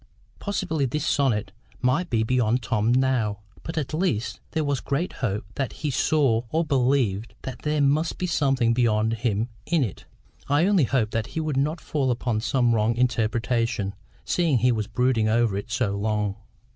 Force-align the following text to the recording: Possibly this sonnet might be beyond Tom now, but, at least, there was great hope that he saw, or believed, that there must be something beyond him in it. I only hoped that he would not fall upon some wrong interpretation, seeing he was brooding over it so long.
Possibly 0.39 0.87
this 0.87 1.05
sonnet 1.05 1.51
might 1.79 2.09
be 2.09 2.23
beyond 2.23 2.63
Tom 2.63 2.91
now, 2.91 3.41
but, 3.61 3.77
at 3.77 3.93
least, 3.93 4.39
there 4.49 4.63
was 4.63 4.79
great 4.79 5.13
hope 5.21 5.45
that 5.53 5.71
he 5.73 5.91
saw, 5.91 6.41
or 6.49 6.65
believed, 6.65 7.35
that 7.43 7.59
there 7.61 7.81
must 7.81 8.17
be 8.17 8.25
something 8.25 8.73
beyond 8.73 9.13
him 9.13 9.49
in 9.67 9.83
it. 9.83 10.05
I 10.49 10.65
only 10.65 10.85
hoped 10.85 11.11
that 11.11 11.27
he 11.37 11.39
would 11.39 11.55
not 11.55 11.79
fall 11.79 12.09
upon 12.09 12.41
some 12.41 12.73
wrong 12.73 12.95
interpretation, 12.97 13.93
seeing 14.25 14.57
he 14.57 14.71
was 14.71 14.87
brooding 14.87 15.29
over 15.29 15.55
it 15.55 15.69
so 15.69 15.95
long. 15.95 16.35